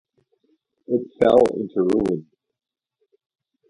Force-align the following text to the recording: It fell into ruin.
It 0.87 1.01
fell 1.19 1.43
into 1.59 1.81
ruin. 1.81 2.25